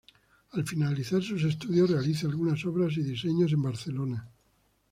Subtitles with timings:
[0.53, 4.27] Al finalizar sus estudios realiza algunas obras y diseños en Barcelona.